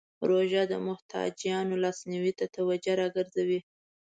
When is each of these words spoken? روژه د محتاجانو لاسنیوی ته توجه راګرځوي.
روژه 0.29 0.63
د 0.71 0.73
محتاجانو 0.87 1.81
لاسنیوی 1.83 2.33
ته 2.39 2.45
توجه 2.55 2.93
راګرځوي. 3.01 3.59